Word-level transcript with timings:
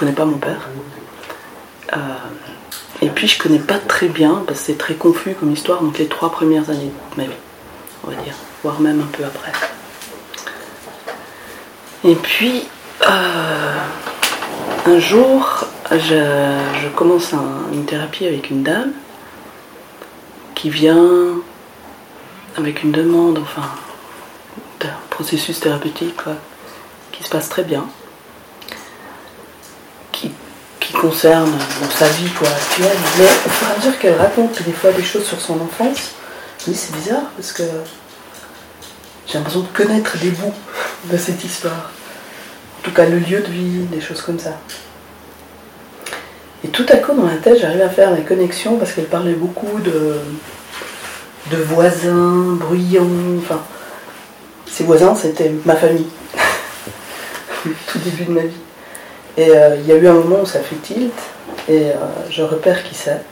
connais 0.00 0.12
pas 0.12 0.24
mon 0.24 0.38
père. 0.38 0.66
Euh, 1.92 1.98
et 3.02 3.10
puis 3.10 3.28
je 3.28 3.38
connais 3.38 3.58
pas 3.58 3.78
très 3.78 4.08
bien, 4.08 4.42
parce 4.46 4.60
que 4.60 4.66
c'est 4.66 4.78
très 4.78 4.94
confus 4.94 5.34
comme 5.34 5.52
histoire, 5.52 5.82
donc 5.82 5.98
les 5.98 6.06
trois 6.06 6.32
premières 6.32 6.70
années 6.70 6.90
de 7.12 7.22
ma 7.22 7.28
vie, 7.28 7.36
on 8.04 8.10
va 8.10 8.16
dire, 8.22 8.32
voire 8.62 8.80
même 8.80 9.02
un 9.02 9.16
peu 9.16 9.24
après. 9.24 9.52
Et 12.04 12.14
puis, 12.14 12.66
euh, 13.06 13.76
un 14.86 14.98
jour, 14.98 15.66
je, 15.90 16.88
commence 16.96 17.34
une 17.70 17.84
thérapie 17.84 18.26
avec 18.26 18.48
une 18.48 18.62
dame 18.62 18.92
qui 20.54 20.70
vient 20.70 21.34
avec 22.56 22.82
une 22.82 22.92
demande, 22.92 23.38
enfin, 23.38 23.68
d'un 24.80 24.96
processus 25.10 25.60
thérapeutique 25.60 26.20
qui 27.12 27.22
se 27.22 27.28
passe 27.28 27.50
très 27.50 27.64
bien 27.64 27.86
concerne 31.00 31.50
sa 31.98 32.08
vie 32.08 32.30
quoi, 32.30 32.48
actuelle. 32.48 32.98
Mais 33.18 33.24
au 33.24 33.48
fur 33.48 33.92
et 33.92 33.96
qu'elle 33.96 34.16
raconte 34.16 34.62
des 34.62 34.72
fois 34.72 34.92
des 34.92 35.02
choses 35.02 35.24
sur 35.24 35.40
son 35.40 35.54
enfance, 35.54 36.10
oui, 36.68 36.74
c'est 36.74 36.94
bizarre 36.94 37.30
parce 37.36 37.52
que 37.52 37.62
j'ai 39.26 39.38
l'impression 39.38 39.60
de 39.60 39.68
connaître 39.68 40.18
des 40.18 40.30
bouts 40.30 40.54
de 41.04 41.16
cette 41.16 41.42
histoire. 41.42 41.90
En 42.78 42.82
tout 42.82 42.92
cas, 42.92 43.06
le 43.06 43.18
lieu 43.18 43.40
de 43.40 43.50
vie, 43.50 43.84
des 43.90 44.00
choses 44.00 44.20
comme 44.20 44.38
ça. 44.38 44.58
Et 46.62 46.68
tout 46.68 46.86
à 46.90 46.96
coup, 46.96 47.14
dans 47.14 47.26
la 47.26 47.36
tête, 47.36 47.58
j'arrive 47.58 47.80
à 47.80 47.88
faire 47.88 48.10
les 48.10 48.22
connexions 48.22 48.76
parce 48.76 48.92
qu'elle 48.92 49.06
parlait 49.06 49.32
beaucoup 49.32 49.80
de, 49.80 50.16
de 51.50 51.56
voisins 51.56 52.56
bruyants. 52.58 53.06
Enfin, 53.38 53.62
ces 54.66 54.84
voisins, 54.84 55.14
c'était 55.14 55.50
ma 55.64 55.76
famille. 55.76 56.08
tout 57.86 57.98
début 57.98 58.24
de 58.24 58.32
ma 58.32 58.42
vie. 58.42 58.60
Et 59.36 59.50
euh, 59.50 59.76
il 59.76 59.86
y 59.86 59.92
a 59.92 59.96
eu 59.96 60.06
un 60.08 60.14
moment 60.14 60.40
où 60.42 60.46
ça 60.46 60.60
fait 60.60 60.76
tilt, 60.76 61.12
et 61.68 61.90
euh, 61.90 61.94
je 62.30 62.42
repère 62.42 62.82
qui 62.82 62.94
c'est. 62.94 63.22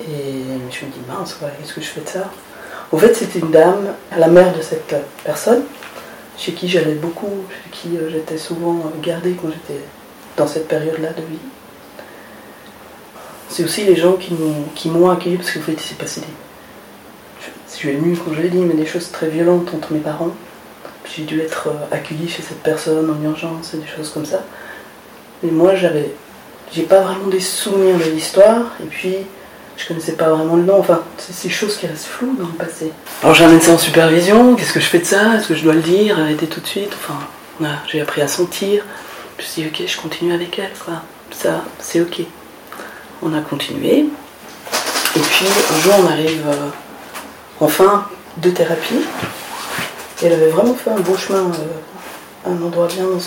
Et 0.00 0.44
je 0.70 0.84
me 0.84 0.90
dis, 0.90 1.00
mince, 1.08 1.36
qu'est-ce 1.40 1.72
que 1.72 1.80
je 1.80 1.86
fais 1.86 2.02
de 2.02 2.08
ça? 2.08 2.30
Au 2.92 2.98
fait, 2.98 3.14
c'était 3.14 3.38
une 3.38 3.50
dame, 3.50 3.94
la 4.16 4.28
mère 4.28 4.54
de 4.54 4.62
cette 4.62 4.94
personne, 5.24 5.62
chez 6.36 6.52
qui 6.52 6.68
j'allais 6.68 6.94
beaucoup, 6.94 7.44
chez 7.50 7.70
qui 7.70 7.96
euh, 7.96 8.10
j'étais 8.10 8.38
souvent 8.38 8.92
gardée 9.02 9.36
quand 9.40 9.48
j'étais 9.48 9.80
dans 10.36 10.46
cette 10.46 10.68
période-là 10.68 11.10
de 11.10 11.22
vie. 11.22 11.38
C'est 13.48 13.64
aussi 13.64 13.84
les 13.84 13.96
gens 13.96 14.14
qui 14.14 14.88
m'ont 14.88 15.10
accueilli, 15.10 15.36
parce 15.36 15.50
qu'en 15.52 15.60
fait, 15.60 15.72
il 15.72 15.80
s'est 15.80 15.94
passé 15.94 16.20
des. 16.20 16.26
Je 17.68 17.74
suis 17.74 17.98
quand 18.24 18.32
je 18.34 18.40
l'ai 18.40 18.48
dit, 18.48 18.58
mais 18.58 18.74
des 18.74 18.86
choses 18.86 19.10
très 19.10 19.28
violentes 19.28 19.68
entre 19.74 19.92
mes 19.92 19.98
parents 19.98 20.30
j'ai 21.14 21.22
dû 21.22 21.40
être 21.40 21.68
euh, 21.68 21.94
accueillie 21.94 22.28
chez 22.28 22.42
cette 22.42 22.62
personne 22.62 23.10
en 23.10 23.22
urgence 23.24 23.74
et 23.74 23.78
des 23.78 23.86
choses 23.86 24.10
comme 24.10 24.26
ça. 24.26 24.42
Mais 25.42 25.50
moi, 25.50 25.74
j'avais, 25.74 26.12
j'ai 26.72 26.82
pas 26.82 27.00
vraiment 27.00 27.28
des 27.28 27.40
souvenirs 27.40 27.98
de 27.98 28.10
l'histoire, 28.10 28.72
et 28.82 28.86
puis 28.86 29.16
je 29.76 29.86
connaissais 29.86 30.12
pas 30.12 30.30
vraiment 30.30 30.56
le 30.56 30.62
nom. 30.62 30.78
Enfin, 30.78 31.02
c'est 31.18 31.34
ces 31.34 31.50
choses 31.50 31.76
qui 31.76 31.86
restent 31.86 32.06
floues 32.06 32.36
dans 32.38 32.46
le 32.46 32.52
passé. 32.52 32.92
Alors 33.22 33.34
j'amène 33.34 33.60
ça 33.60 33.72
en 33.72 33.78
supervision. 33.78 34.56
Qu'est-ce 34.56 34.72
que 34.72 34.80
je 34.80 34.86
fais 34.86 34.98
de 34.98 35.04
ça? 35.04 35.34
Est-ce 35.36 35.48
que 35.48 35.54
je 35.54 35.62
dois 35.62 35.74
le 35.74 35.82
dire? 35.82 36.18
Arrêter 36.18 36.46
tout 36.46 36.60
de 36.60 36.66
suite 36.66 36.92
Enfin, 36.94 37.18
j'ai 37.88 38.00
appris 38.00 38.22
à 38.22 38.28
sentir. 38.28 38.84
Je 39.38 39.42
me 39.42 39.46
suis 39.46 39.62
dit, 39.62 39.68
ok, 39.68 39.86
je 39.86 40.00
continue 40.00 40.32
avec 40.32 40.58
elle, 40.58 40.72
quoi. 40.82 40.94
Ça, 41.30 41.62
c'est 41.78 42.00
ok. 42.00 42.22
On 43.22 43.34
a 43.34 43.40
continué. 43.40 44.06
Et 45.16 45.20
puis 45.20 45.46
un 45.46 45.80
jour, 45.80 45.94
on 46.02 46.10
arrive 46.10 46.44
euh, 46.46 46.68
enfin 47.60 48.06
de 48.38 48.50
thérapie 48.50 49.00
elle 50.22 50.32
avait 50.32 50.48
vraiment 50.48 50.74
fait 50.74 50.90
un 50.90 51.00
beau 51.00 51.16
chemin, 51.16 51.50
euh, 51.50 52.50
un 52.50 52.62
endroit 52.62 52.88
bien 52.88 53.04
dans. 53.04 53.18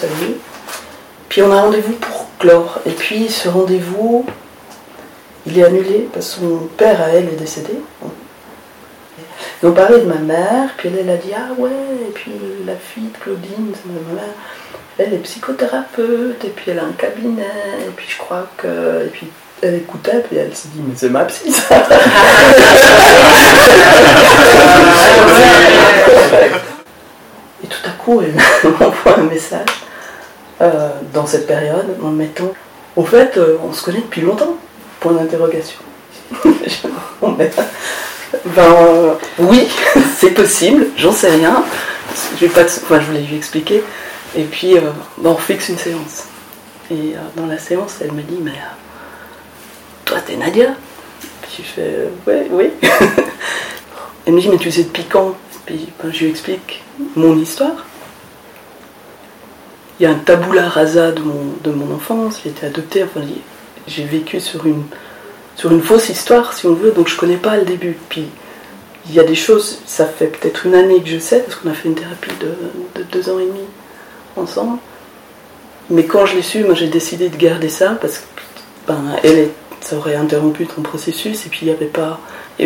Puis 1.28 1.42
on 1.44 1.52
a 1.52 1.62
rendez-vous 1.62 1.94
pour 1.94 2.28
clore. 2.40 2.80
Et 2.86 2.92
puis 2.92 3.30
ce 3.30 3.48
rendez-vous, 3.50 4.26
il 5.46 5.58
est 5.58 5.64
annulé 5.64 6.10
parce 6.12 6.36
que 6.36 6.42
son 6.42 6.68
père 6.78 7.02
à 7.02 7.10
elle 7.10 7.30
est 7.30 7.40
décédé. 7.40 7.80
on 9.64 9.72
parlait 9.72 10.00
de 10.00 10.06
ma 10.06 10.16
mère, 10.16 10.70
puis 10.78 10.90
elle, 10.98 11.10
a 11.10 11.18
dit 11.18 11.32
Ah 11.36 11.54
ouais, 11.58 11.70
et 12.08 12.12
puis 12.12 12.32
la 12.66 12.76
fille 12.76 13.10
de 13.14 13.18
Claudine, 13.18 13.74
elle 14.98 15.14
est 15.14 15.18
psychothérapeute, 15.18 16.44
et 16.44 16.50
puis 16.50 16.72
elle 16.72 16.80
a 16.80 16.86
un 16.86 16.92
cabinet, 16.92 17.44
et 17.88 17.92
puis 17.96 18.08
je 18.10 18.18
crois 18.18 18.48
que. 18.58 19.06
Et 19.06 19.10
puis 19.10 19.28
elle 19.62 19.76
écoutait, 19.76 20.24
puis 20.28 20.38
elle 20.38 20.56
s'est 20.56 20.70
dit 20.74 20.82
Mais 20.86 20.96
c'est 20.96 21.10
ma 21.10 21.26
psy 21.26 21.54
Et 28.10 28.16
tout 28.16 28.18
à 28.18 28.22
coup, 28.22 28.22
elle 28.22 28.72
m'envoie 28.72 29.20
un 29.20 29.24
message 29.24 29.68
euh, 30.62 30.90
dans 31.14 31.26
cette 31.26 31.48
période 31.48 31.86
en 32.04 32.08
me 32.08 32.18
mettant 32.18 32.52
Au 32.96 33.06
fait, 33.06 33.38
euh, 33.38 33.58
on 33.64 33.72
se 33.72 33.84
connaît 33.84 34.02
depuis 34.02 34.22
longtemps 34.22 34.58
Point 35.00 35.14
d'interrogation. 35.14 35.80
ben, 37.24 39.18
oui, 39.38 39.68
c'est 40.18 40.32
possible, 40.32 40.88
j'en 40.98 41.12
sais 41.12 41.30
rien. 41.30 41.64
Je, 42.42 42.48
pas 42.48 42.64
enfin, 42.64 43.00
je 43.00 43.06
voulais 43.06 43.22
lui 43.22 43.38
expliquer. 43.38 43.84
Et 44.36 44.44
puis, 44.44 44.76
euh, 44.76 44.82
ben, 45.20 45.30
on 45.30 45.38
fixe 45.38 45.70
une 45.70 45.78
séance. 45.78 46.26
Et 46.92 47.14
dans 47.36 47.46
la 47.46 47.60
séance, 47.60 47.98
elle 48.02 48.12
me 48.14 48.24
dit 48.24 48.40
Mais 48.42 48.60
toi, 50.04 50.18
t'es 50.26 50.36
Nadia 50.36 50.70
Puis 51.44 51.64
je 51.64 51.82
fais 51.82 52.10
Ouais, 52.26 52.48
oui. 52.50 52.72
elle 54.26 54.34
me 54.34 54.42
dit 54.42 54.50
Mais 54.50 54.58
tu 54.58 54.72
sais 54.72 54.84
depuis 54.84 55.06
quand 55.06 55.36
Puis 55.68 55.88
ben, 56.02 56.12
je 56.12 56.24
lui 56.24 56.32
explique 56.32 56.84
mon 57.16 57.38
histoire. 57.38 57.86
Il 60.00 60.04
y 60.04 60.06
a 60.06 60.12
un 60.12 60.16
tabula 60.16 60.70
rasa 60.70 61.12
de 61.12 61.22
mon, 61.22 61.54
de 61.64 61.72
mon 61.72 61.94
enfance, 61.94 62.42
j'ai 62.44 62.52
été 62.52 62.66
adoptée, 62.66 63.04
enfin 63.04 63.22
j'ai 63.88 64.04
vécu 64.06 64.40
sur 64.40 64.66
une, 64.66 64.84
sur 65.56 65.72
une 65.72 65.82
fausse 65.82 66.08
histoire, 66.10 66.54
si 66.54 66.68
on 66.68 66.74
veut, 66.74 66.92
donc 66.92 67.10
je 67.10 67.18
connais 67.18 67.38
pas 67.38 67.58
le 67.58 67.66
début. 67.66 67.98
Puis 68.08 68.30
il 69.08 69.14
y 69.14 69.20
a 69.20 69.24
des 69.24 69.36
choses, 69.36 69.80
ça 69.86 70.06
fait 70.06 70.28
peut-être 70.28 70.66
une 70.66 70.76
année 70.76 71.02
que 71.02 71.10
je 71.10 71.20
sais, 71.20 71.40
parce 71.40 71.56
qu'on 71.56 71.70
a 71.70 71.74
fait 71.74 71.90
une 71.90 71.96
thérapie 71.96 72.32
de, 72.40 73.04
deux 73.12 73.30
ans 73.30 73.40
et 73.40 73.46
demi 73.46 73.66
ensemble. 74.38 74.78
Mais 75.90 76.06
quand 76.06 76.26
je 76.26 76.36
l'ai 76.36 76.44
su, 76.44 76.64
moi 76.64 76.76
j'ai 76.76 76.88
décidé 76.88 77.28
de 77.30 77.36
garder 77.36 77.70
ça, 77.70 77.98
parce 78.00 78.20
que 78.20 78.24
ben, 78.88 79.04
elle, 79.24 79.50
ça 79.82 79.98
aurait 79.98 80.16
interrompu 80.16 80.66
ton 80.66 80.82
processus, 80.82 81.46
et 81.46 81.50
puis 81.50 81.62
il 81.64 81.66
n'y 81.66 81.74
avait 81.74 81.88
pas, 81.88 82.20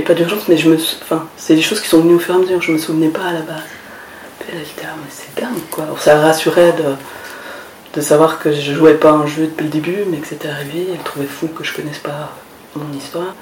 pas 0.06 0.14
d'urgence, 0.14 0.48
mais 0.48 0.58
je 0.58 0.70
me, 0.70 0.76
enfin, 0.76 1.28
c'est 1.38 1.56
des 1.56 1.62
choses 1.62 1.80
qui 1.82 1.88
sont 1.88 2.02
venues 2.02 2.16
au 2.16 2.20
fur 2.20 2.36
et 2.36 2.38
à 2.38 2.42
mesure, 2.42 2.62
je 2.62 2.74
me 2.74 2.78
souvenais 2.78 3.10
pas 3.10 3.24
à 3.24 3.34
la 3.34 3.42
base. 3.42 3.64
Ah, 4.50 4.88
c'est 5.10 5.42
dingue 5.42 5.54
quoi. 5.72 5.86
ça 6.00 6.20
rassurait 6.20 6.74
de, 6.74 6.96
de 7.96 8.02
savoir 8.02 8.40
que 8.40 8.52
je 8.52 8.74
jouais 8.74 8.96
pas 8.96 9.12
un 9.12 9.26
jeu 9.26 9.44
depuis 9.44 9.66
le 9.66 9.70
début, 9.70 9.98
mais 10.10 10.18
que 10.18 10.28
c'était 10.28 10.50
arrivé. 10.50 10.88
Elle 10.92 11.04
trouvait 11.04 11.26
fou 11.26 11.48
que 11.48 11.64
je 11.64 11.74
connaisse 11.74 12.00
pas 12.00 12.32
mon 12.76 12.92
histoire. 12.98 13.36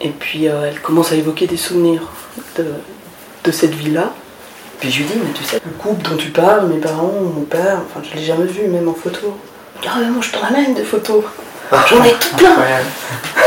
Et 0.00 0.10
puis 0.10 0.48
euh, 0.48 0.68
elle 0.68 0.80
commence 0.80 1.12
à 1.12 1.16
évoquer 1.16 1.46
des 1.46 1.56
souvenirs 1.56 2.02
de, 2.56 2.66
de 3.44 3.50
cette 3.50 3.74
vie-là. 3.74 4.12
Puis 4.80 4.90
je 4.90 4.98
lui 4.98 5.04
dis, 5.04 5.14
mais 5.16 5.32
tu 5.32 5.44
sais, 5.44 5.60
le 5.64 5.70
couple 5.72 6.08
dont 6.08 6.16
tu 6.16 6.30
parles, 6.30 6.66
mes 6.66 6.78
parents, 6.78 7.12
mon 7.20 7.42
père, 7.42 7.80
enfin 7.86 8.00
je 8.08 8.16
l'ai 8.16 8.24
jamais 8.24 8.46
vu, 8.46 8.66
même 8.68 8.88
en 8.88 8.94
photo. 8.94 9.36
Ah 9.86 9.98
moi 10.10 10.22
je 10.22 10.30
te 10.30 10.38
ramène 10.38 10.74
des 10.74 10.84
photos. 10.84 11.24
J'en 11.88 12.04
ai 12.04 12.12
tout 12.12 12.36
plein. 12.36 12.56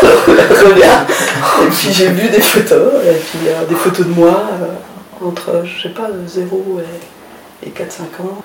et 1.64 1.70
puis 1.70 1.94
j'ai 1.94 2.08
vu 2.10 2.30
des 2.30 2.42
photos, 2.42 2.94
et 3.06 3.14
puis 3.14 3.48
euh, 3.48 3.66
des 3.66 3.76
photos 3.76 4.06
de 4.06 4.12
moi. 4.12 4.44
Euh, 4.62 4.66
entre, 5.22 5.64
je 5.66 5.84
sais 5.84 5.94
pas, 5.94 6.10
0 6.26 6.80
et, 7.64 7.68
et 7.68 7.72
4-5 7.72 8.22
ans. 8.22 8.44